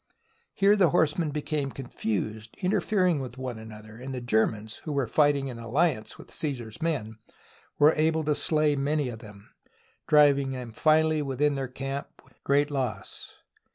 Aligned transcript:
Here 0.55 0.75
the 0.75 0.89
horsemen 0.89 1.29
became 1.29 1.69
confused, 1.69 2.55
interfering 2.57 3.19
with 3.19 3.37
one 3.37 3.59
another, 3.59 3.97
and 3.97 4.15
the 4.15 4.19
Germans, 4.19 4.77
who 4.77 4.93
were 4.93 5.05
fighting 5.05 5.47
in 5.47 5.59
alliance 5.59 6.17
with 6.17 6.31
Caesar's 6.33 6.81
men, 6.81 7.19
were 7.77 7.93
able 7.93 8.23
to 8.23 8.33
slay 8.33 8.75
many 8.75 9.09
of 9.09 9.19
them, 9.19 9.53
driving 10.07 10.53
them 10.53 10.71
finally 10.71 11.21
within 11.21 11.53
their 11.53 11.67
camp 11.67 12.07
with 12.23 12.33
THE 12.33 12.33
BOOK 12.33 12.33
OF 12.33 12.33
FAMOUS 12.33 12.33
SIEGES 12.33 12.45
great 12.45 12.71
loss. 12.71 13.37